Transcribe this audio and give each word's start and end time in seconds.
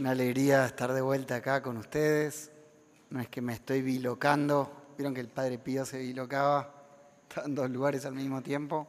Una 0.00 0.12
alegría 0.12 0.64
estar 0.64 0.94
de 0.94 1.02
vuelta 1.02 1.34
acá 1.34 1.60
con 1.60 1.76
ustedes. 1.76 2.50
No 3.10 3.20
es 3.20 3.28
que 3.28 3.42
me 3.42 3.52
estoy 3.52 3.82
bilocando. 3.82 4.94
Vieron 4.96 5.12
que 5.12 5.20
el 5.20 5.28
Padre 5.28 5.58
Pío 5.58 5.84
se 5.84 5.98
bilocaba. 5.98 6.72
En 7.44 7.54
dos 7.54 7.68
lugares 7.68 8.06
al 8.06 8.14
mismo 8.14 8.40
tiempo. 8.40 8.88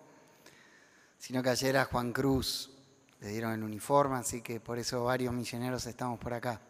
Sino 1.18 1.44
que 1.44 1.50
ayer 1.50 1.76
a 1.76 1.84
Juan 1.84 2.13
Cruz 2.13 2.71
le 3.20 3.28
dieron 3.28 3.52
el 3.52 3.62
uniforme, 3.62 4.16
así 4.16 4.42
que 4.42 4.62
por 4.62 4.79
eso 4.79 5.04
varios 5.04 5.34
misioneros 5.34 5.86
estamos 5.86 6.18
por 6.18 6.34
acá. 6.34 6.62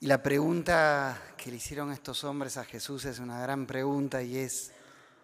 Y 0.00 0.06
la 0.06 0.22
pregunta 0.22 1.18
que 1.38 1.50
le 1.50 1.56
hicieron 1.56 1.90
estos 1.90 2.22
hombres 2.22 2.58
a 2.58 2.66
Jesús 2.66 3.06
es 3.06 3.18
una 3.18 3.40
gran 3.40 3.64
pregunta 3.64 4.22
y 4.22 4.36
es, 4.36 4.72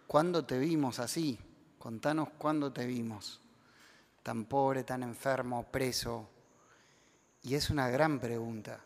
¿cuándo 0.06 0.46
te 0.46 0.58
vimos 0.58 0.98
así? 0.98 1.38
Contanos 1.78 2.30
cuándo 2.38 2.72
te 2.72 2.86
vimos, 2.86 3.42
tan 4.22 4.46
pobre, 4.46 4.82
tan 4.82 5.02
enfermo, 5.02 5.66
preso. 5.70 6.30
Y 7.42 7.54
es 7.54 7.70
una 7.70 7.88
gran 7.88 8.20
pregunta. 8.20 8.80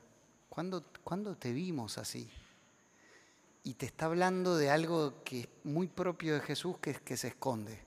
¿Cuándo, 0.48 0.84
¿cuándo 1.04 1.36
te 1.36 1.52
vimos 1.52 1.98
así? 1.98 2.30
Y 3.64 3.74
te 3.74 3.84
está 3.84 4.06
hablando 4.06 4.56
de 4.56 4.70
algo 4.70 5.22
que 5.24 5.40
es 5.40 5.48
muy 5.64 5.88
propio 5.88 6.34
de 6.34 6.40
Jesús, 6.40 6.78
que 6.78 6.90
es 6.90 7.00
que 7.00 7.16
se 7.16 7.28
esconde. 7.28 7.80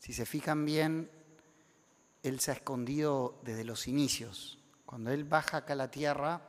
Si 0.00 0.12
se 0.12 0.26
fijan 0.26 0.64
bien, 0.64 1.08
Él 2.22 2.40
se 2.40 2.50
ha 2.50 2.54
escondido 2.54 3.38
desde 3.44 3.64
los 3.64 3.86
inicios. 3.86 4.58
Cuando 4.84 5.12
Él 5.12 5.24
baja 5.24 5.58
acá 5.58 5.74
a 5.74 5.76
la 5.76 5.90
tierra, 5.90 6.42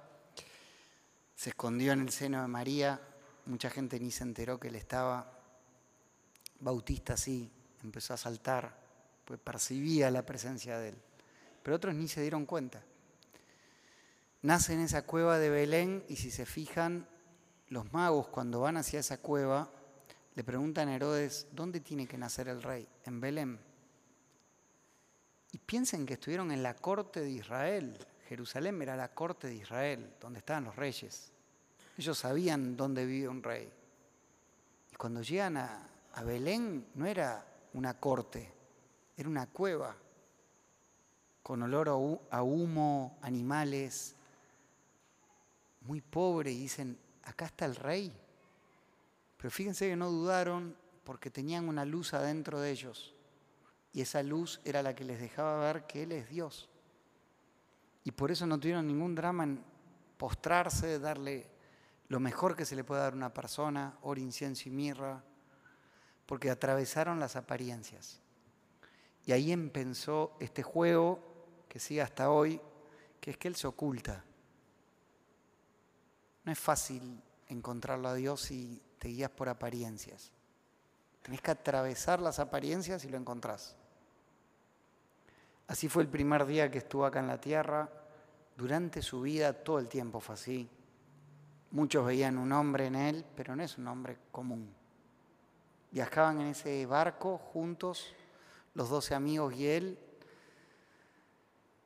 se 1.35 1.49
escondió 1.51 1.91
en 1.91 2.01
el 2.01 2.09
seno 2.09 2.41
de 2.41 2.47
María, 2.47 2.99
mucha 3.45 3.69
gente 3.69 3.99
ni 3.99 4.09
se 4.09 4.23
enteró 4.23 4.59
que 4.59 4.69
Él 4.69 4.75
estaba. 4.75 5.31
Bautista 6.59 7.15
sí, 7.17 7.51
empezó 7.83 8.15
a 8.15 8.17
saltar, 8.17 8.75
pues 9.25 9.39
percibía 9.39 10.09
la 10.09 10.25
presencia 10.25 10.79
de 10.79 10.89
Él. 10.89 10.95
Pero 11.61 11.75
otros 11.75 11.93
ni 11.93 12.07
se 12.07 12.21
dieron 12.21 12.45
cuenta. 12.45 12.81
Nace 14.41 14.73
en 14.73 14.81
esa 14.81 15.05
cueva 15.05 15.39
de 15.39 15.49
Belén 15.49 16.03
y 16.07 16.17
si 16.17 16.31
se 16.31 16.45
fijan, 16.45 17.07
los 17.69 17.91
magos 17.93 18.27
cuando 18.27 18.59
van 18.61 18.77
hacia 18.77 18.99
esa 18.99 19.17
cueva 19.17 19.71
le 20.35 20.43
preguntan 20.43 20.89
a 20.89 20.95
Herodes, 20.95 21.47
¿dónde 21.51 21.79
tiene 21.79 22.07
que 22.07 22.17
nacer 22.17 22.47
el 22.49 22.61
rey? 22.61 22.87
En 23.05 23.19
Belén. 23.21 23.59
Y 25.51 25.57
piensen 25.59 26.05
que 26.05 26.15
estuvieron 26.15 26.51
en 26.51 26.61
la 26.61 26.75
corte 26.75 27.21
de 27.21 27.31
Israel. 27.31 27.97
Jerusalén 28.27 28.81
era 28.81 28.97
la 28.97 29.13
corte 29.13 29.47
de 29.47 29.55
Israel, 29.55 30.13
donde 30.19 30.39
estaban 30.39 30.65
los 30.65 30.75
reyes. 30.75 31.31
Ellos 31.97 32.17
sabían 32.17 32.75
dónde 32.75 33.05
vivía 33.05 33.29
un 33.29 33.41
rey. 33.41 33.71
Y 34.91 34.95
cuando 34.97 35.21
llegan 35.21 35.55
a, 35.57 35.87
a 36.13 36.23
Belén 36.23 36.87
no 36.95 37.05
era 37.05 37.45
una 37.73 37.97
corte, 37.99 38.51
era 39.15 39.29
una 39.29 39.47
cueva 39.47 39.95
con 41.41 41.61
olor 41.61 41.89
a 42.31 42.41
humo, 42.41 43.19
animales, 43.21 44.14
muy 45.85 46.01
pobre, 46.01 46.51
y 46.51 46.59
dicen, 46.59 46.97
acá 47.23 47.45
está 47.45 47.65
el 47.65 47.75
rey. 47.75 48.11
Pero 49.37 49.51
fíjense 49.51 49.89
que 49.89 49.95
no 49.95 50.09
dudaron 50.09 50.75
porque 51.03 51.29
tenían 51.29 51.69
una 51.69 51.85
luz 51.85 52.13
adentro 52.13 52.59
de 52.59 52.71
ellos. 52.71 53.13
Y 53.93 54.01
esa 54.01 54.23
luz 54.23 54.59
era 54.65 54.83
la 54.83 54.95
que 54.95 55.05
les 55.05 55.19
dejaba 55.19 55.59
ver 55.59 55.85
que 55.85 56.03
Él 56.03 56.11
es 56.11 56.29
Dios. 56.29 56.69
Y 58.03 58.11
por 58.11 58.31
eso 58.31 58.45
no 58.45 58.59
tuvieron 58.59 58.87
ningún 58.87 59.15
drama 59.15 59.43
en 59.43 59.63
postrarse, 60.17 60.99
darle 60.99 61.49
lo 62.07 62.19
mejor 62.19 62.55
que 62.55 62.65
se 62.65 62.75
le 62.75 62.83
puede 62.83 63.01
dar 63.01 63.13
a 63.13 63.15
una 63.15 63.33
persona, 63.33 63.97
oro, 64.01 64.19
incienso 64.19 64.69
y 64.69 64.71
mirra, 64.71 65.23
porque 66.25 66.49
atravesaron 66.49 67.19
las 67.19 67.35
apariencias. 67.35 68.21
Y 69.25 69.31
ahí 69.31 69.51
empezó 69.51 70.35
este 70.39 70.61
juego 70.61 71.19
que 71.67 71.79
sigue 71.79 72.01
hasta 72.01 72.29
hoy, 72.29 72.61
que 73.19 73.31
es 73.31 73.37
que 73.37 73.47
Él 73.47 73.55
se 73.55 73.67
oculta. 73.67 74.23
No 76.45 76.51
es 76.51 76.59
fácil 76.59 77.21
encontrarlo 77.49 78.07
a 78.07 78.13
Dios 78.13 78.41
si 78.41 78.81
te 78.99 79.09
guías 79.09 79.31
por 79.31 79.49
apariencias. 79.49 80.31
Tenés 81.23 81.41
que 81.41 81.51
atravesar 81.51 82.21
las 82.21 82.39
apariencias 82.39 83.03
y 83.03 83.09
lo 83.09 83.17
encontrás. 83.17 83.75
Así 85.67 85.89
fue 85.89 86.03
el 86.03 86.09
primer 86.09 86.45
día 86.45 86.69
que 86.69 86.77
estuvo 86.77 87.03
acá 87.03 87.19
en 87.19 87.27
la 87.27 87.41
tierra. 87.41 87.89
Durante 88.55 89.01
su 89.01 89.21
vida 89.21 89.53
todo 89.53 89.79
el 89.79 89.89
tiempo 89.89 90.19
fue 90.19 90.35
así. 90.35 90.69
Muchos 91.71 92.05
veían 92.05 92.37
un 92.37 92.51
hombre 92.51 92.85
en 92.85 92.95
él, 92.95 93.25
pero 93.35 93.55
no 93.55 93.63
es 93.63 93.77
un 93.79 93.87
hombre 93.87 94.17
común. 94.31 94.71
Viajaban 95.91 96.41
en 96.41 96.47
ese 96.47 96.85
barco 96.85 97.39
juntos, 97.39 98.13
los 98.75 98.89
doce 98.89 99.15
amigos 99.15 99.55
y 99.55 99.67
él, 99.67 99.99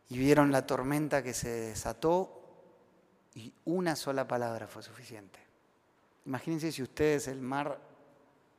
y 0.10 0.18
vieron 0.18 0.52
la 0.52 0.66
tormenta 0.68 1.24
que 1.24 1.34
se 1.34 1.50
desató 1.50 2.39
y 3.36 3.54
una 3.66 3.96
sola 3.96 4.28
palabra 4.28 4.68
fue 4.68 4.84
suficiente. 4.84 5.40
Imagínense 6.26 6.72
si 6.72 6.84
ustedes 6.84 7.28
el 7.28 7.42
mar, 7.42 7.80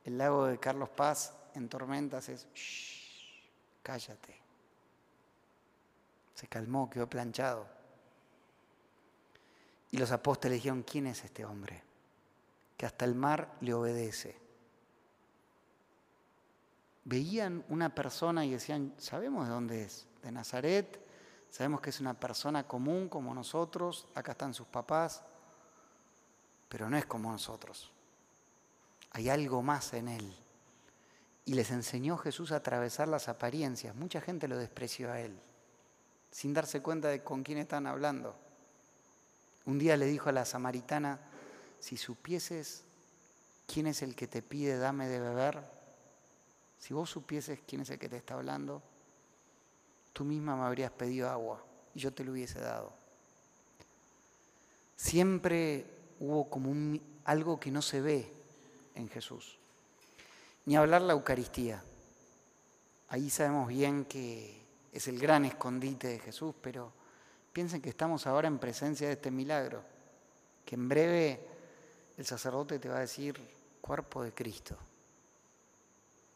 el 0.03 0.17
lago 0.17 0.45
de 0.45 0.59
Carlos 0.59 0.89
Paz 0.89 1.33
en 1.53 1.69
tormentas 1.69 2.29
es, 2.29 2.47
Shh, 2.53 3.43
cállate. 3.83 4.35
Se 6.35 6.47
calmó, 6.47 6.89
quedó 6.89 7.07
planchado. 7.07 7.67
Y 9.91 9.97
los 9.97 10.11
apóstoles 10.11 10.57
dijeron, 10.57 10.83
¿quién 10.83 11.07
es 11.07 11.23
este 11.23 11.45
hombre? 11.45 11.83
Que 12.77 12.85
hasta 12.85 13.05
el 13.05 13.13
mar 13.13 13.55
le 13.61 13.73
obedece. 13.73 14.37
Veían 17.03 17.65
una 17.69 17.93
persona 17.93 18.45
y 18.45 18.51
decían, 18.51 18.93
sabemos 18.97 19.47
de 19.47 19.53
dónde 19.53 19.83
es, 19.83 20.07
de 20.23 20.31
Nazaret, 20.31 20.99
sabemos 21.51 21.81
que 21.81 21.91
es 21.91 21.99
una 21.99 22.13
persona 22.13 22.67
común 22.67 23.09
como 23.09 23.35
nosotros, 23.35 24.07
acá 24.15 24.31
están 24.31 24.53
sus 24.53 24.67
papás, 24.67 25.21
pero 26.69 26.89
no 26.89 26.97
es 26.97 27.05
como 27.05 27.31
nosotros. 27.31 27.91
Hay 29.11 29.29
algo 29.29 29.61
más 29.61 29.93
en 29.93 30.07
él. 30.07 30.33
Y 31.43 31.53
les 31.53 31.69
enseñó 31.71 32.17
Jesús 32.17 32.51
a 32.51 32.57
atravesar 32.57 33.09
las 33.09 33.27
apariencias. 33.27 33.95
Mucha 33.95 34.21
gente 34.21 34.47
lo 34.47 34.57
despreció 34.57 35.11
a 35.11 35.19
él, 35.19 35.37
sin 36.31 36.53
darse 36.53 36.81
cuenta 36.81 37.09
de 37.09 37.23
con 37.23 37.43
quién 37.43 37.57
están 37.57 37.87
hablando. 37.87 38.35
Un 39.65 39.77
día 39.77 39.97
le 39.97 40.05
dijo 40.05 40.29
a 40.29 40.31
la 40.31 40.45
samaritana, 40.45 41.19
si 41.79 41.97
supieses 41.97 42.83
quién 43.67 43.87
es 43.87 44.01
el 44.01 44.15
que 44.15 44.27
te 44.27 44.41
pide 44.41 44.77
dame 44.77 45.09
de 45.09 45.19
beber, 45.19 45.61
si 46.77 46.93
vos 46.93 47.09
supieses 47.09 47.59
quién 47.67 47.81
es 47.81 47.89
el 47.89 47.99
que 47.99 48.07
te 48.07 48.17
está 48.17 48.35
hablando, 48.35 48.81
tú 50.13 50.23
misma 50.23 50.55
me 50.55 50.63
habrías 50.63 50.91
pedido 50.91 51.29
agua 51.29 51.63
y 51.93 51.99
yo 51.99 52.13
te 52.13 52.23
lo 52.23 52.31
hubiese 52.31 52.59
dado. 52.59 52.93
Siempre 54.95 55.85
hubo 56.19 56.49
como 56.49 56.69
un, 56.69 57.01
algo 57.25 57.59
que 57.59 57.71
no 57.71 57.81
se 57.81 58.01
ve 58.01 58.31
en 58.95 59.09
Jesús. 59.09 59.57
Ni 60.65 60.75
hablar 60.75 61.01
la 61.01 61.13
Eucaristía. 61.13 61.83
Ahí 63.09 63.29
sabemos 63.29 63.67
bien 63.67 64.05
que 64.05 64.61
es 64.91 65.07
el 65.07 65.19
gran 65.19 65.45
escondite 65.45 66.07
de 66.07 66.19
Jesús, 66.19 66.53
pero 66.61 66.91
piensen 67.51 67.81
que 67.81 67.89
estamos 67.89 68.27
ahora 68.27 68.47
en 68.47 68.59
presencia 68.59 69.07
de 69.07 69.13
este 69.13 69.31
milagro, 69.31 69.83
que 70.65 70.75
en 70.75 70.87
breve 70.87 71.47
el 72.17 72.25
sacerdote 72.25 72.79
te 72.79 72.89
va 72.89 72.97
a 72.97 73.01
decir 73.01 73.39
cuerpo 73.81 74.23
de 74.23 74.33
Cristo. 74.33 74.77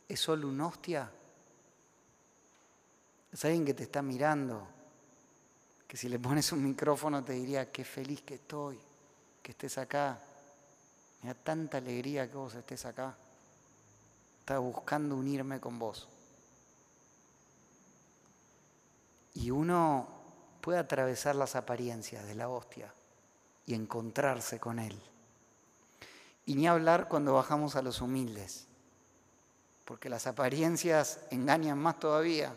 ¿Es 0.08 0.20
solo 0.20 0.48
una 0.48 0.68
hostia? 0.68 1.12
Es 3.36 3.44
alguien 3.44 3.66
que 3.66 3.74
te 3.74 3.84
está 3.84 4.02
mirando, 4.02 4.66
que 5.90 5.98
si 5.98 6.08
le 6.08 6.18
pones 6.20 6.54
un 6.54 6.64
micrófono 6.64 7.22
te 7.22 7.34
diría, 7.34 7.70
qué 7.70 7.84
feliz 7.84 8.22
que 8.22 8.36
estoy, 8.36 8.80
que 9.44 9.52
estés 9.52 9.78
acá. 9.78 10.18
Me 11.22 11.28
da 11.28 11.36
tanta 11.36 11.80
alegría 11.80 12.32
que 12.32 12.38
vos 12.38 12.56
estés 12.56 12.86
acá. 12.86 13.14
Estaba 14.40 14.62
buscando 14.62 15.18
unirme 15.18 15.60
con 15.60 15.78
vos. 15.78 16.08
Y 19.34 19.52
uno 19.52 20.08
puede 20.62 20.80
atravesar 20.80 21.36
las 21.36 21.58
apariencias 21.58 22.26
de 22.26 22.36
la 22.36 22.48
hostia 22.48 22.90
y 23.66 23.74
encontrarse 23.74 24.62
con 24.62 24.80
Él. 24.80 24.98
Y 26.46 26.56
ni 26.56 26.70
hablar 26.70 27.10
cuando 27.10 27.34
bajamos 27.34 27.76
a 27.76 27.82
los 27.82 28.00
humildes, 28.00 28.68
porque 29.84 30.08
las 30.08 30.26
apariencias 30.26 31.20
engañan 31.32 31.78
más 31.78 32.00
todavía 32.00 32.56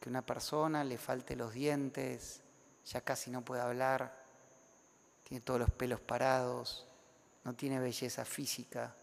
que 0.00 0.08
una 0.08 0.22
persona 0.22 0.84
le 0.84 0.98
falte 0.98 1.36
los 1.36 1.52
dientes, 1.52 2.40
ya 2.86 3.00
casi 3.00 3.30
no 3.30 3.42
puede 3.42 3.62
hablar, 3.62 4.16
tiene 5.24 5.42
todos 5.42 5.60
los 5.60 5.70
pelos 5.70 6.00
parados, 6.00 6.86
no 7.44 7.54
tiene 7.54 7.78
belleza 7.78 8.24
física, 8.24 8.94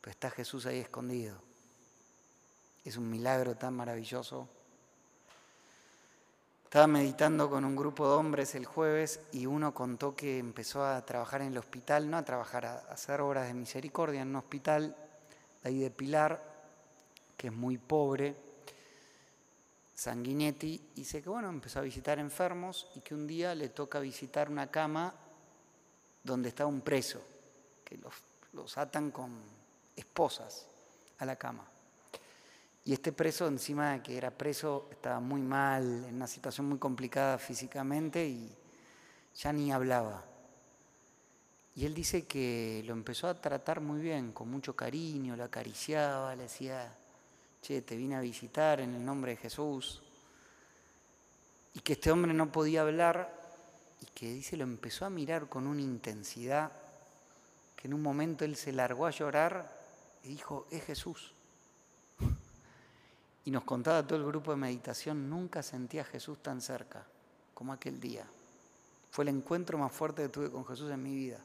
pero 0.00 0.10
está 0.10 0.30
Jesús 0.30 0.66
ahí 0.66 0.78
escondido. 0.78 1.36
Es 2.84 2.96
un 2.96 3.08
milagro 3.08 3.54
tan 3.54 3.74
maravilloso. 3.74 4.48
Estaba 6.64 6.86
meditando 6.86 7.48
con 7.48 7.64
un 7.64 7.76
grupo 7.76 8.08
de 8.08 8.14
hombres 8.14 8.54
el 8.56 8.66
jueves 8.66 9.20
y 9.30 9.46
uno 9.46 9.72
contó 9.72 10.16
que 10.16 10.38
empezó 10.38 10.84
a 10.84 11.04
trabajar 11.04 11.42
en 11.42 11.52
el 11.52 11.58
hospital, 11.58 12.10
no 12.10 12.16
a 12.16 12.24
trabajar, 12.24 12.66
a 12.66 12.78
hacer 12.90 13.20
obras 13.20 13.46
de 13.46 13.54
misericordia 13.54 14.22
en 14.22 14.28
un 14.28 14.36
hospital 14.36 14.96
de 15.62 15.68
ahí 15.68 15.78
de 15.78 15.90
Pilar, 15.90 16.42
que 17.36 17.46
es 17.46 17.52
muy 17.52 17.78
pobre 17.78 18.34
Sanguinetti, 19.94 20.90
dice 20.94 21.22
que 21.22 21.28
bueno, 21.28 21.48
empezó 21.48 21.78
a 21.78 21.82
visitar 21.82 22.18
enfermos 22.18 22.88
y 22.96 23.00
que 23.00 23.14
un 23.14 23.26
día 23.26 23.54
le 23.54 23.68
toca 23.68 24.00
visitar 24.00 24.50
una 24.50 24.70
cama 24.70 25.14
donde 26.22 26.48
está 26.48 26.66
un 26.66 26.80
preso, 26.80 27.22
que 27.84 27.96
los, 27.98 28.14
los 28.52 28.76
atan 28.76 29.10
con 29.10 29.30
esposas 29.94 30.66
a 31.18 31.24
la 31.24 31.36
cama. 31.36 31.64
Y 32.86 32.92
este 32.92 33.12
preso, 33.12 33.46
encima 33.46 33.92
de 33.92 34.02
que 34.02 34.16
era 34.16 34.30
preso, 34.30 34.88
estaba 34.90 35.20
muy 35.20 35.40
mal, 35.40 36.04
en 36.04 36.16
una 36.16 36.26
situación 36.26 36.68
muy 36.68 36.78
complicada 36.78 37.38
físicamente 37.38 38.26
y 38.26 38.54
ya 39.36 39.52
ni 39.52 39.72
hablaba. 39.72 40.22
Y 41.76 41.86
él 41.86 41.94
dice 41.94 42.26
que 42.26 42.82
lo 42.86 42.92
empezó 42.92 43.26
a 43.28 43.40
tratar 43.40 43.80
muy 43.80 44.00
bien, 44.00 44.32
con 44.32 44.50
mucho 44.50 44.76
cariño, 44.76 45.34
lo 45.36 45.44
acariciaba, 45.44 46.36
le 46.36 46.44
decía, 46.44 46.94
che, 47.64 47.80
te 47.80 47.96
vine 47.96 48.14
a 48.16 48.20
visitar 48.20 48.80
en 48.80 48.94
el 48.94 49.04
nombre 49.04 49.32
de 49.32 49.36
Jesús. 49.38 50.02
Y 51.72 51.80
que 51.80 51.94
este 51.94 52.10
hombre 52.12 52.34
no 52.34 52.52
podía 52.52 52.82
hablar 52.82 53.42
y 54.02 54.06
que 54.06 54.32
dice, 54.34 54.56
lo 54.58 54.64
empezó 54.64 55.06
a 55.06 55.10
mirar 55.10 55.48
con 55.48 55.66
una 55.66 55.80
intensidad 55.80 56.70
que 57.74 57.88
en 57.88 57.94
un 57.94 58.02
momento 58.02 58.44
él 58.44 58.54
se 58.56 58.72
largó 58.72 59.06
a 59.06 59.10
llorar 59.10 59.74
y 60.22 60.28
dijo, 60.28 60.66
es 60.70 60.84
Jesús. 60.84 61.32
Y 63.46 63.50
nos 63.50 63.64
contaba 63.64 64.06
todo 64.06 64.18
el 64.18 64.24
grupo 64.24 64.52
de 64.52 64.56
meditación, 64.56 65.28
nunca 65.28 65.62
sentía 65.62 66.00
a 66.00 66.06
Jesús 66.06 66.42
tan 66.42 66.62
cerca 66.62 67.04
como 67.52 67.74
aquel 67.74 68.00
día. 68.00 68.26
Fue 69.10 69.24
el 69.24 69.28
encuentro 69.28 69.76
más 69.76 69.92
fuerte 69.92 70.22
que 70.22 70.28
tuve 70.30 70.50
con 70.50 70.64
Jesús 70.64 70.90
en 70.90 71.02
mi 71.02 71.14
vida. 71.14 71.38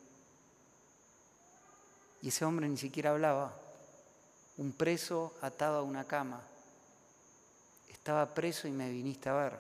Y 2.21 2.29
ese 2.29 2.45
hombre 2.45 2.69
ni 2.69 2.77
siquiera 2.77 3.11
hablaba, 3.11 3.53
un 4.59 4.73
preso 4.73 5.33
atado 5.41 5.79
a 5.79 5.83
una 5.83 6.03
cama. 6.03 6.41
Estaba 7.87 8.33
preso 8.33 8.67
y 8.67 8.71
me 8.71 8.89
viniste 8.89 9.29
a 9.29 9.33
ver. 9.33 9.57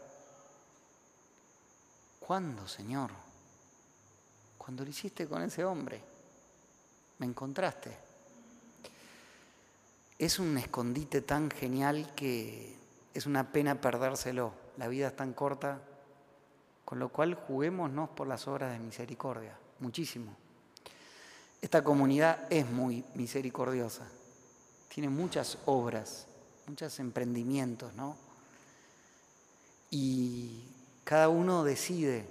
¿Cuándo, 2.19 2.67
Señor? 2.67 3.09
Cuando 4.57 4.83
lo 4.83 4.89
hiciste 4.89 5.25
con 5.25 5.41
ese 5.41 5.63
hombre. 5.63 6.01
Me 7.19 7.25
encontraste. 7.25 7.97
Es 10.17 10.37
un 10.37 10.57
escondite 10.57 11.21
tan 11.21 11.49
genial 11.49 12.13
que 12.13 12.75
es 13.13 13.25
una 13.25 13.53
pena 13.53 13.79
perdérselo. 13.79 14.51
La 14.75 14.89
vida 14.89 15.07
es 15.07 15.15
tan 15.15 15.31
corta. 15.31 15.79
Con 16.83 16.99
lo 16.99 17.07
cual 17.07 17.35
juguémonos 17.35 18.09
por 18.09 18.27
las 18.27 18.49
obras 18.49 18.73
de 18.73 18.79
misericordia. 18.79 19.57
Muchísimo. 19.79 20.35
Esta 21.61 21.85
comunidad 21.85 22.51
es 22.51 22.69
muy 22.69 23.05
misericordiosa 23.15 24.18
tiene 24.89 25.09
muchas 25.09 25.57
obras, 25.65 26.25
muchos 26.67 26.99
emprendimientos, 26.99 27.93
¿no? 27.93 28.17
Y 29.91 30.63
cada 31.03 31.29
uno 31.29 31.63
decide, 31.63 32.25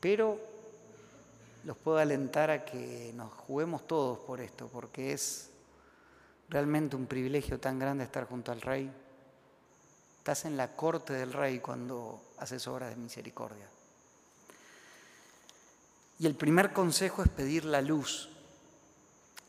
pero 0.00 0.38
los 1.64 1.76
puedo 1.76 1.98
alentar 1.98 2.50
a 2.50 2.64
que 2.64 3.12
nos 3.14 3.32
juguemos 3.32 3.86
todos 3.86 4.18
por 4.18 4.40
esto, 4.40 4.68
porque 4.68 5.12
es 5.12 5.50
realmente 6.48 6.96
un 6.96 7.06
privilegio 7.06 7.58
tan 7.58 7.78
grande 7.78 8.04
estar 8.04 8.26
junto 8.26 8.52
al 8.52 8.60
Rey. 8.60 8.90
Estás 10.18 10.44
en 10.44 10.56
la 10.56 10.74
corte 10.74 11.12
del 11.12 11.32
Rey 11.32 11.60
cuando 11.60 12.20
haces 12.38 12.66
obras 12.68 12.90
de 12.90 12.96
misericordia. 12.96 13.68
Y 16.18 16.26
el 16.26 16.34
primer 16.34 16.72
consejo 16.72 17.22
es 17.22 17.28
pedir 17.28 17.64
la 17.64 17.82
luz, 17.82 18.30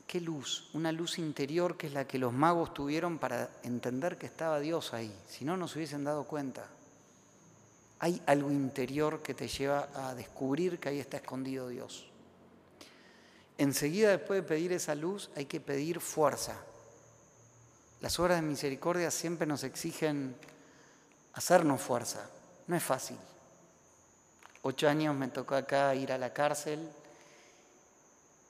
¿Qué 0.07 0.21
luz? 0.21 0.69
Una 0.73 0.93
luz 0.93 1.19
interior 1.19 1.75
que 1.75 1.87
es 1.87 1.93
la 1.93 2.07
que 2.07 2.17
los 2.17 2.31
magos 2.31 2.73
tuvieron 2.73 3.19
para 3.19 3.49
entender 3.63 4.17
que 4.17 4.25
estaba 4.25 4.61
Dios 4.61 4.93
ahí. 4.93 5.13
Si 5.27 5.43
no, 5.43 5.57
no 5.57 5.67
se 5.67 5.79
hubiesen 5.79 6.05
dado 6.05 6.23
cuenta. 6.23 6.65
Hay 7.99 8.21
algo 8.25 8.49
interior 8.49 9.21
que 9.21 9.33
te 9.33 9.49
lleva 9.49 9.89
a 9.93 10.15
descubrir 10.15 10.79
que 10.79 10.87
ahí 10.87 10.99
está 10.99 11.17
escondido 11.17 11.67
Dios. 11.67 12.09
Enseguida, 13.57 14.11
después 14.11 14.41
de 14.41 14.47
pedir 14.47 14.71
esa 14.71 14.95
luz, 14.95 15.29
hay 15.35 15.45
que 15.45 15.59
pedir 15.59 15.99
fuerza. 15.99 16.55
Las 17.99 18.17
obras 18.17 18.39
de 18.39 18.47
misericordia 18.47 19.11
siempre 19.11 19.45
nos 19.45 19.65
exigen 19.65 20.37
hacernos 21.33 21.81
fuerza. 21.81 22.29
No 22.67 22.77
es 22.77 22.83
fácil. 22.83 23.17
Ocho 24.61 24.87
años 24.87 25.15
me 25.15 25.27
tocó 25.27 25.55
acá 25.55 25.93
ir 25.95 26.13
a 26.13 26.17
la 26.17 26.31
cárcel 26.31 26.87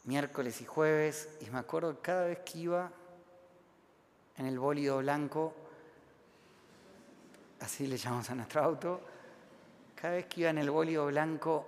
miércoles 0.07 0.61
y 0.61 0.65
jueves, 0.65 1.29
y 1.41 1.49
me 1.49 1.59
acuerdo 1.59 2.01
cada 2.01 2.25
vez 2.25 2.39
que 2.39 2.59
iba 2.59 2.89
en 4.37 4.45
el 4.45 4.57
bólido 4.57 4.99
blanco, 4.99 5.53
así 7.59 7.87
le 7.87 7.97
llamamos 7.97 8.29
a 8.29 8.35
nuestro 8.35 8.63
auto, 8.63 9.01
cada 9.95 10.15
vez 10.15 10.27
que 10.27 10.41
iba 10.41 10.49
en 10.49 10.59
el 10.59 10.69
bólido 10.69 11.05
blanco 11.07 11.67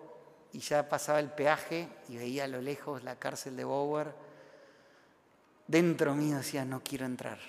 y 0.54 0.60
ya 0.60 0.88
pasaba 0.88 1.20
el 1.20 1.30
peaje 1.30 1.90
y 2.08 2.16
veía 2.16 2.46
a 2.46 2.48
lo 2.48 2.62
lejos 2.62 3.04
la 3.04 3.18
cárcel 3.18 3.58
de 3.58 3.66
Bower, 3.66 4.14
dentro 5.68 6.16
mío 6.16 6.38
decía, 6.38 6.64
no 6.64 6.82
quiero 6.82 7.06
entrar, 7.06 7.40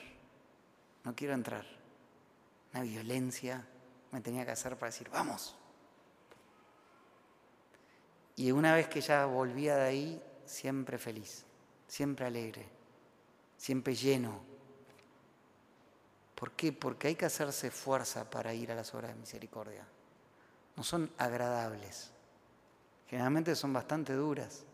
no 1.05 1.15
quiero 1.15 1.35
entrar. 1.35 1.65
Una 2.75 2.83
violencia 2.83 3.65
me 4.11 4.21
tenía 4.21 4.45
que 4.45 4.51
hacer 4.51 4.77
para 4.77 4.91
decir, 4.91 5.09
vamos. 5.09 5.55
Y 8.35 8.51
una 8.51 8.75
vez 8.75 8.89
que 8.89 9.01
ya 9.01 9.27
volvía 9.27 9.77
de 9.77 9.83
ahí, 9.83 10.23
siempre 10.51 10.99
feliz, 10.99 11.45
siempre 11.87 12.27
alegre, 12.27 12.67
siempre 13.57 13.95
lleno. 13.95 14.41
¿Por 16.35 16.53
qué? 16.53 16.73
Porque 16.73 17.09
hay 17.09 17.15
que 17.15 17.27
hacerse 17.27 17.71
fuerza 17.71 18.29
para 18.29 18.53
ir 18.53 18.73
a 18.73 18.75
las 18.75 18.93
obras 18.95 19.13
de 19.13 19.21
misericordia. 19.21 19.87
No 20.77 20.83
son 20.83 21.11
agradables. 21.19 22.11
Generalmente 23.07 23.55
son 23.55 23.73
bastante 23.73 24.13
duras. 24.15 24.65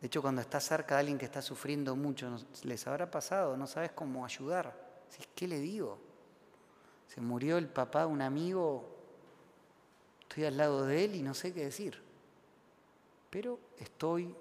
De 0.00 0.06
hecho, 0.06 0.22
cuando 0.22 0.40
estás 0.40 0.64
cerca 0.64 0.94
de 0.94 1.00
alguien 1.00 1.18
que 1.18 1.24
está 1.24 1.42
sufriendo 1.42 1.96
mucho, 1.96 2.36
les 2.62 2.86
habrá 2.86 3.10
pasado, 3.10 3.56
no 3.56 3.66
sabes 3.66 3.92
cómo 3.92 4.24
ayudar. 4.24 4.76
¿Qué 5.34 5.48
le 5.48 5.58
digo? 5.58 5.98
Se 7.08 7.20
murió 7.20 7.56
el 7.58 7.68
papá 7.68 8.00
de 8.00 8.06
un 8.06 8.20
amigo, 8.20 8.84
estoy 10.22 10.44
al 10.44 10.56
lado 10.56 10.84
de 10.84 11.04
él 11.04 11.14
y 11.14 11.22
no 11.22 11.34
sé 11.34 11.52
qué 11.54 11.64
decir. 11.64 12.02
Pero 13.30 13.58
estoy 13.78 14.34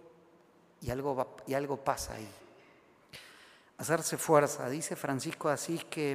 y 0.81 0.89
algo, 0.89 1.35
y 1.47 1.53
algo 1.53 1.77
pasa 1.77 2.15
ahí. 2.15 2.27
Hacerse 3.77 4.17
fuerza. 4.17 4.69
Dice 4.69 4.95
Francisco 4.95 5.49
de 5.49 5.55
Asís 5.55 5.83
que 5.85 6.11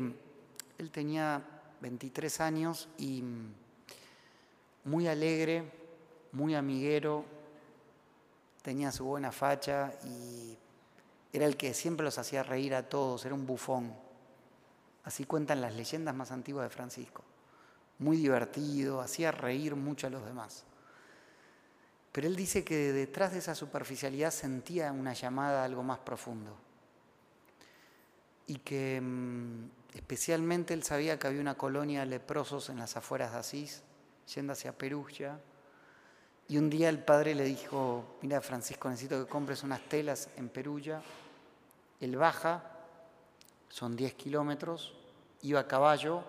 él 0.78 0.90
tenía 0.90 1.42
23 1.80 2.40
años 2.40 2.88
y 2.98 3.22
muy 4.84 5.08
alegre, 5.08 5.70
muy 6.32 6.54
amiguero, 6.54 7.24
tenía 8.62 8.92
su 8.92 9.04
buena 9.04 9.32
facha 9.32 9.92
y 10.04 10.56
era 11.32 11.46
el 11.46 11.56
que 11.56 11.74
siempre 11.74 12.04
los 12.04 12.18
hacía 12.18 12.42
reír 12.42 12.74
a 12.74 12.88
todos, 12.88 13.24
era 13.24 13.34
un 13.34 13.46
bufón. 13.46 13.94
Así 15.04 15.24
cuentan 15.24 15.60
las 15.60 15.74
leyendas 15.74 16.14
más 16.14 16.30
antiguas 16.30 16.64
de 16.64 16.74
Francisco. 16.74 17.22
Muy 17.98 18.16
divertido, 18.16 19.00
hacía 19.00 19.32
reír 19.32 19.76
mucho 19.76 20.06
a 20.06 20.10
los 20.10 20.24
demás. 20.24 20.64
Pero 22.12 22.26
él 22.26 22.36
dice 22.36 22.64
que 22.64 22.92
detrás 22.92 23.32
de 23.32 23.38
esa 23.38 23.54
superficialidad 23.54 24.32
sentía 24.32 24.92
una 24.92 25.12
llamada 25.12 25.62
a 25.62 25.64
algo 25.64 25.82
más 25.82 26.00
profundo. 26.00 26.56
Y 28.46 28.58
que 28.58 29.00
mm, 29.00 29.70
especialmente 29.94 30.74
él 30.74 30.82
sabía 30.82 31.18
que 31.18 31.28
había 31.28 31.40
una 31.40 31.56
colonia 31.56 32.00
de 32.00 32.06
leprosos 32.06 32.68
en 32.68 32.78
las 32.78 32.96
afueras 32.96 33.32
de 33.32 33.38
Asís, 33.38 33.82
yendo 34.34 34.52
hacia 34.52 34.76
Perugia. 34.76 35.38
Y 36.48 36.58
un 36.58 36.68
día 36.68 36.88
el 36.88 36.98
padre 36.98 37.36
le 37.36 37.44
dijo, 37.44 38.18
mira 38.22 38.40
Francisco, 38.40 38.88
necesito 38.88 39.24
que 39.24 39.30
compres 39.30 39.62
unas 39.62 39.80
telas 39.88 40.28
en 40.36 40.48
Perugia. 40.48 41.00
Él 42.00 42.16
baja, 42.16 42.64
son 43.68 43.94
10 43.94 44.14
kilómetros, 44.14 44.94
iba 45.42 45.60
a 45.60 45.68
caballo, 45.68 46.24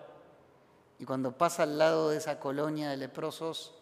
y 0.99 1.05
cuando 1.05 1.35
pasa 1.35 1.63
al 1.63 1.79
lado 1.79 2.11
de 2.11 2.17
esa 2.17 2.39
colonia 2.39 2.91
de 2.91 2.97
leprosos, 2.97 3.73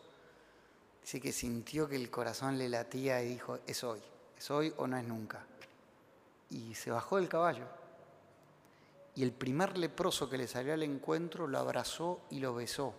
Dice 1.10 1.22
que 1.22 1.32
sintió 1.32 1.90
que 1.90 1.96
el 1.96 2.12
corazón 2.12 2.60
le 2.60 2.70
latía 2.70 3.20
y 3.24 3.30
dijo, 3.30 3.58
es 3.66 3.84
hoy, 3.84 4.00
es 4.38 4.52
hoy 4.52 4.72
o 4.78 4.86
no 4.86 4.96
es 4.96 5.04
nunca. 5.04 5.44
Y 6.52 6.76
se 6.76 6.92
bajó 6.92 7.16
del 7.16 7.28
caballo. 7.28 7.66
Y 9.16 9.24
el 9.24 9.32
primer 9.32 9.76
leproso 9.76 10.30
que 10.30 10.38
le 10.38 10.46
salió 10.46 10.72
al 10.72 10.84
encuentro 10.84 11.48
lo 11.48 11.58
abrazó 11.58 12.22
y 12.30 12.38
lo 12.38 12.54
besó. 12.54 12.94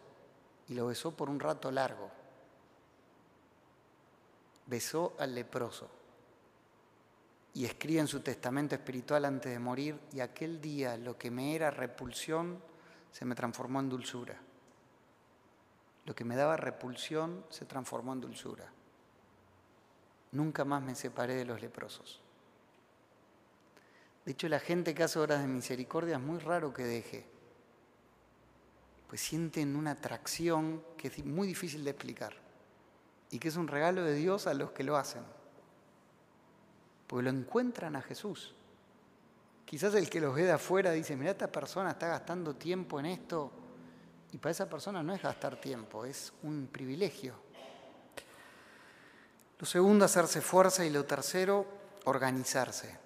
Y 0.66 0.74
lo 0.74 0.88
besó 0.88 1.12
por 1.12 1.30
un 1.30 1.38
rato 1.38 1.70
largo. 1.70 2.10
Besó 4.66 5.14
al 5.16 5.32
leproso. 5.32 5.88
Y 7.54 7.64
escribe 7.64 8.00
en 8.00 8.08
su 8.08 8.18
testamento 8.22 8.74
espiritual 8.74 9.24
antes 9.24 9.52
de 9.52 9.60
morir, 9.60 9.96
y 10.12 10.18
aquel 10.18 10.60
día 10.60 10.96
lo 10.96 11.16
que 11.16 11.30
me 11.30 11.54
era 11.54 11.70
repulsión 11.70 12.60
se 13.12 13.24
me 13.24 13.36
transformó 13.36 13.78
en 13.78 13.88
dulzura. 13.88 14.36
Lo 16.10 16.16
que 16.16 16.24
me 16.24 16.34
daba 16.34 16.56
repulsión 16.56 17.44
se 17.50 17.66
transformó 17.66 18.12
en 18.14 18.20
dulzura. 18.20 18.64
Nunca 20.32 20.64
más 20.64 20.82
me 20.82 20.96
separé 20.96 21.36
de 21.36 21.44
los 21.44 21.60
leprosos. 21.60 22.20
De 24.24 24.32
hecho, 24.32 24.48
la 24.48 24.58
gente 24.58 24.92
que 24.92 25.04
hace 25.04 25.20
obras 25.20 25.40
de 25.40 25.46
misericordia 25.46 26.16
es 26.16 26.20
muy 26.20 26.40
raro 26.40 26.74
que 26.74 26.82
deje. 26.82 27.26
pues 29.06 29.20
sienten 29.20 29.76
una 29.76 29.92
atracción 29.92 30.82
que 30.96 31.06
es 31.06 31.24
muy 31.24 31.46
difícil 31.46 31.84
de 31.84 31.90
explicar 31.90 32.34
y 33.30 33.38
que 33.38 33.46
es 33.46 33.54
un 33.54 33.68
regalo 33.68 34.02
de 34.02 34.14
Dios 34.14 34.48
a 34.48 34.54
los 34.54 34.72
que 34.72 34.82
lo 34.82 34.96
hacen, 34.96 35.22
porque 37.06 37.22
lo 37.22 37.30
encuentran 37.30 37.94
a 37.94 38.02
Jesús. 38.02 38.52
Quizás 39.64 39.94
el 39.94 40.10
que 40.10 40.20
los 40.20 40.34
ve 40.34 40.42
de 40.42 40.52
afuera 40.52 40.90
dice, 40.90 41.14
mira, 41.14 41.30
esta 41.30 41.52
persona 41.52 41.92
está 41.92 42.08
gastando 42.08 42.56
tiempo 42.56 42.98
en 42.98 43.06
esto, 43.06 43.59
y 44.32 44.38
para 44.38 44.52
esa 44.52 44.68
persona 44.68 45.02
no 45.02 45.14
es 45.14 45.22
gastar 45.22 45.60
tiempo, 45.60 46.04
es 46.04 46.32
un 46.42 46.68
privilegio. 46.70 47.34
Lo 49.58 49.66
segundo, 49.66 50.04
hacerse 50.04 50.40
fuerza, 50.40 50.84
y 50.84 50.90
lo 50.90 51.04
tercero, 51.04 51.66
organizarse. 52.04 52.96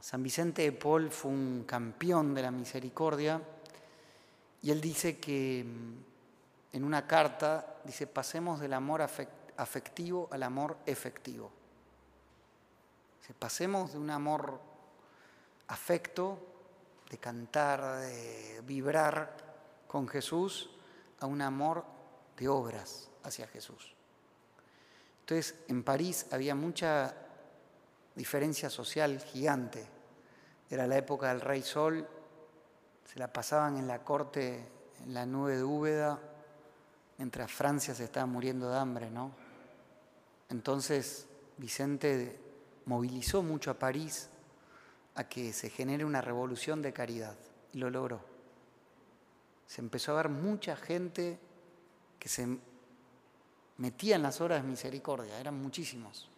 San 0.00 0.22
Vicente 0.22 0.62
de 0.62 0.72
Paul 0.72 1.10
fue 1.10 1.30
un 1.30 1.64
campeón 1.64 2.34
de 2.34 2.42
la 2.42 2.50
misericordia 2.50 3.40
y 4.60 4.70
él 4.70 4.80
dice 4.80 5.20
que 5.20 5.64
mm, 5.64 6.76
en 6.76 6.84
una 6.84 7.06
carta, 7.06 7.76
dice, 7.84 8.06
pasemos 8.06 8.58
del 8.58 8.72
amor 8.72 9.02
afectivo 9.56 10.28
al 10.32 10.42
amor 10.42 10.78
efectivo. 10.86 11.52
Pasemos 13.38 13.92
de 13.92 13.98
un 13.98 14.10
amor 14.10 14.60
afecto, 15.68 16.38
de 17.08 17.18
cantar, 17.18 18.00
de 18.00 18.60
vibrar 18.64 19.51
con 19.92 20.08
Jesús, 20.08 20.70
a 21.20 21.26
un 21.26 21.42
amor 21.42 21.84
de 22.38 22.48
obras 22.48 23.10
hacia 23.24 23.46
Jesús. 23.46 23.94
Entonces, 25.20 25.54
en 25.68 25.82
París 25.82 26.24
había 26.30 26.54
mucha 26.54 27.14
diferencia 28.14 28.70
social 28.70 29.20
gigante. 29.20 29.86
Era 30.70 30.86
la 30.86 30.96
época 30.96 31.28
del 31.28 31.42
Rey 31.42 31.60
Sol 31.60 32.08
se 33.04 33.18
la 33.18 33.30
pasaban 33.30 33.76
en 33.76 33.86
la 33.86 34.02
corte, 34.02 34.66
en 35.04 35.12
la 35.12 35.26
nube 35.26 35.56
de 35.56 35.62
Úbeda, 35.62 36.18
mientras 37.18 37.52
Francia 37.52 37.94
se 37.94 38.04
estaba 38.04 38.24
muriendo 38.24 38.70
de 38.70 38.78
hambre, 38.78 39.10
¿no? 39.10 39.32
Entonces 40.48 41.26
Vicente 41.58 42.40
movilizó 42.86 43.42
mucho 43.42 43.70
a 43.70 43.74
París 43.74 44.30
a 45.16 45.24
que 45.24 45.52
se 45.52 45.68
genere 45.68 46.06
una 46.06 46.22
revolución 46.22 46.80
de 46.80 46.94
caridad 46.94 47.36
y 47.74 47.78
lo 47.78 47.90
logró. 47.90 48.31
Se 49.66 49.80
empezó 49.80 50.12
a 50.12 50.16
ver 50.16 50.28
mucha 50.28 50.76
gente 50.76 51.38
que 52.18 52.28
se 52.28 52.58
metía 53.78 54.16
en 54.16 54.22
las 54.22 54.40
horas 54.40 54.62
de 54.62 54.68
misericordia, 54.68 55.38
eran 55.40 55.60
muchísimos. 55.60 56.28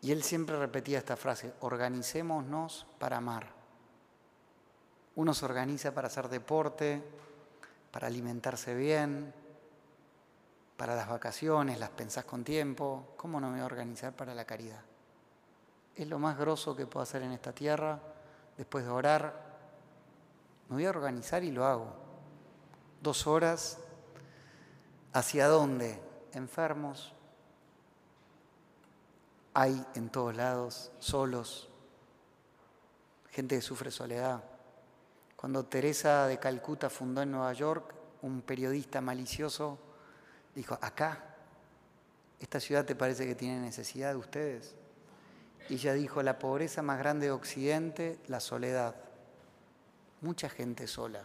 Y 0.00 0.10
él 0.10 0.22
siempre 0.22 0.58
repetía 0.58 0.98
esta 0.98 1.16
frase, 1.16 1.54
organicémonos 1.60 2.86
para 2.98 3.18
amar. 3.18 3.46
Uno 5.14 5.32
se 5.32 5.44
organiza 5.44 5.94
para 5.94 6.08
hacer 6.08 6.28
deporte, 6.28 7.02
para 7.90 8.08
alimentarse 8.08 8.74
bien, 8.74 9.32
para 10.76 10.96
las 10.96 11.08
vacaciones, 11.08 11.78
las 11.78 11.90
pensás 11.90 12.24
con 12.24 12.42
tiempo. 12.42 13.14
¿Cómo 13.16 13.40
no 13.40 13.48
me 13.48 13.54
voy 13.54 13.62
a 13.62 13.66
organizar 13.66 14.12
para 14.14 14.34
la 14.34 14.44
caridad? 14.44 14.80
Es 15.94 16.08
lo 16.08 16.18
más 16.18 16.36
grosso 16.36 16.74
que 16.74 16.86
puedo 16.86 17.04
hacer 17.04 17.22
en 17.22 17.32
esta 17.32 17.52
tierra. 17.52 18.00
Después 18.56 18.84
de 18.84 18.90
orar, 18.90 19.32
me 20.68 20.76
voy 20.76 20.86
a 20.86 20.90
organizar 20.90 21.44
y 21.44 21.52
lo 21.52 21.64
hago. 21.66 22.01
Dos 23.02 23.26
horas. 23.26 23.78
¿Hacia 25.12 25.48
dónde? 25.48 26.00
Enfermos. 26.32 27.12
Hay 29.54 29.84
en 29.94 30.08
todos 30.08 30.34
lados, 30.34 30.92
solos, 30.98 31.68
gente 33.30 33.56
que 33.56 33.62
sufre 33.62 33.90
soledad. 33.90 34.42
Cuando 35.36 35.64
Teresa 35.64 36.26
de 36.26 36.38
Calcuta 36.38 36.88
fundó 36.88 37.20
en 37.22 37.32
Nueva 37.32 37.52
York, 37.52 37.92
un 38.22 38.40
periodista 38.40 39.00
malicioso 39.00 39.78
dijo, 40.54 40.78
acá, 40.80 41.24
esta 42.38 42.60
ciudad 42.60 42.84
te 42.84 42.94
parece 42.94 43.26
que 43.26 43.34
tiene 43.34 43.60
necesidad 43.60 44.10
de 44.12 44.16
ustedes. 44.16 44.76
Y 45.68 45.74
ella 45.74 45.92
dijo, 45.92 46.22
la 46.22 46.38
pobreza 46.38 46.82
más 46.82 46.98
grande 46.98 47.26
de 47.26 47.32
Occidente, 47.32 48.20
la 48.28 48.40
soledad. 48.40 48.94
Mucha 50.20 50.48
gente 50.48 50.86
sola. 50.86 51.24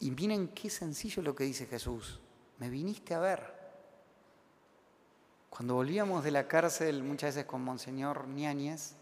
Y 0.00 0.10
miren 0.10 0.48
qué 0.48 0.68
sencillo 0.70 1.22
lo 1.22 1.34
que 1.34 1.44
dice 1.44 1.66
Jesús. 1.66 2.20
Me 2.58 2.68
viniste 2.68 3.14
a 3.14 3.20
ver. 3.20 3.54
Cuando 5.50 5.74
volvíamos 5.74 6.24
de 6.24 6.30
la 6.32 6.48
cárcel, 6.48 7.02
muchas 7.02 7.34
veces 7.34 7.46
con 7.46 7.62
Monseñor 7.62 8.26
Ñáñez, 8.26 8.96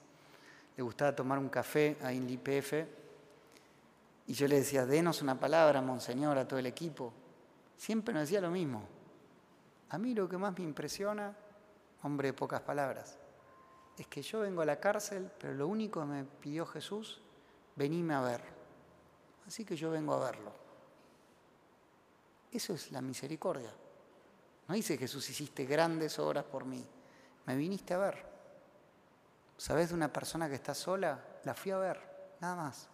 le 0.77 0.83
gustaba 0.83 1.15
tomar 1.15 1.39
un 1.39 1.49
café 1.49 1.97
ahí 2.03 2.19
en 2.19 2.25
el 2.25 2.31
IPF, 2.33 2.75
y 4.27 4.35
yo 4.35 4.47
le 4.47 4.57
decía, 4.57 4.87
denos 4.87 5.23
una 5.23 5.39
palabra, 5.39 5.83
monseñor, 5.83 6.39
a 6.39 6.47
todo 6.47 6.59
el 6.59 6.67
equipo. 6.67 7.13
Siempre 7.77 8.15
nos 8.15 8.23
decía 8.23 8.41
lo 8.41 8.51
mismo. 8.51 8.83
A 9.91 9.99
mí 9.99 10.15
lo 10.15 10.29
que 10.29 10.39
más 10.39 10.57
me 10.57 10.65
impresiona, 10.65 11.35
hombre 12.03 12.29
de 12.29 12.33
pocas 12.33 12.61
palabras, 12.61 13.19
es 13.99 14.07
que 14.07 14.23
yo 14.23 14.41
vengo 14.41 14.63
a 14.63 14.65
la 14.65 14.79
cárcel, 14.81 15.31
pero 15.39 15.55
lo 15.55 15.67
único 15.67 16.01
que 16.01 16.07
me 16.07 16.25
pidió 16.25 16.65
Jesús, 16.67 17.21
venime 17.77 18.15
a 18.15 18.21
ver. 18.21 18.43
Así 19.47 19.65
que 19.65 19.77
yo 19.77 19.91
vengo 19.91 20.15
a 20.15 20.25
verlo. 20.31 20.62
Eso 22.52 22.75
es 22.75 22.92
la 22.92 23.00
misericordia. 23.00 23.73
No 24.68 24.75
dice 24.75 24.99
Jesús, 24.99 25.28
hiciste 25.30 25.64
grandes 25.64 26.18
obras 26.18 26.44
por 26.44 26.64
mí. 26.64 26.87
Me 27.47 27.56
viniste 27.56 27.94
a 27.94 27.99
ver. 27.99 28.32
¿Sabes 29.56 29.88
de 29.88 29.94
una 29.94 30.12
persona 30.12 30.49
que 30.49 30.56
está 30.56 30.75
sola? 30.75 31.18
La 31.44 31.54
fui 31.54 31.73
a 31.73 31.78
ver, 31.78 32.00
nada 32.40 32.56
más. 32.56 32.88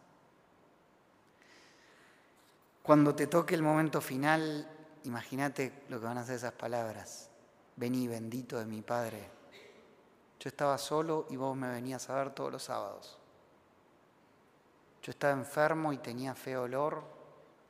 Cuando 2.82 3.14
te 3.14 3.26
toque 3.26 3.54
el 3.54 3.62
momento 3.62 4.00
final, 4.00 4.66
imagínate 5.04 5.84
lo 5.88 6.00
que 6.00 6.06
van 6.06 6.18
a 6.18 6.22
hacer 6.22 6.36
esas 6.36 6.52
palabras. 6.52 7.28
Vení, 7.76 8.08
bendito 8.08 8.58
de 8.58 8.64
mi 8.64 8.82
Padre. 8.82 9.28
Yo 10.40 10.48
estaba 10.48 10.78
solo 10.78 11.26
y 11.30 11.36
vos 11.36 11.56
me 11.56 11.68
venías 11.68 12.08
a 12.08 12.14
ver 12.14 12.30
todos 12.30 12.52
los 12.52 12.62
sábados. 12.62 13.18
Yo 15.02 15.10
estaba 15.10 15.32
enfermo 15.32 15.92
y 15.92 15.98
tenía 15.98 16.34
feo 16.34 16.62
olor 16.62 17.02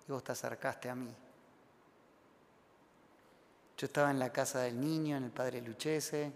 y 0.06 0.12
vos 0.12 0.22
te 0.22 0.32
acercaste 0.32 0.90
a 0.90 0.94
mí. 0.94 1.14
Yo 3.78 3.86
estaba 3.86 4.10
en 4.10 4.18
la 4.18 4.32
casa 4.32 4.58
del 4.58 4.80
niño, 4.80 5.16
en 5.16 5.22
el 5.22 5.30
padre 5.30 5.62
Luchese, 5.62 6.32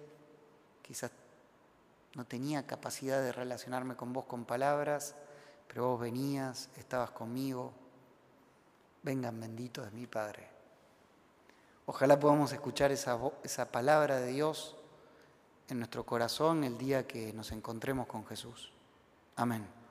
quizás 0.81 1.11
no 2.15 2.25
tenía 2.25 2.67
capacidad 2.69 3.21
de 3.21 3.33
relacionarme 3.33 3.97
con 3.97 4.13
vos 4.13 4.27
con 4.27 4.45
palabras, 4.45 5.17
pero 5.67 5.89
vos 5.89 6.01
venías, 6.01 6.69
estabas 6.77 7.11
conmigo, 7.11 7.73
vengan 9.03 9.41
benditos 9.41 9.87
de 9.87 9.91
mi 9.91 10.07
Padre. 10.07 10.49
Ojalá 11.87 12.21
podamos 12.21 12.53
escuchar 12.53 12.93
esa, 12.93 13.19
esa 13.43 13.73
palabra 13.73 14.21
de 14.21 14.29
Dios 14.29 14.77
en 15.69 15.79
nuestro 15.79 16.07
corazón 16.07 16.63
el 16.63 16.79
día 16.79 17.09
que 17.09 17.33
nos 17.33 17.51
encontremos 17.51 18.07
con 18.07 18.25
Jesús. 18.25 18.73
Amén. 19.35 19.82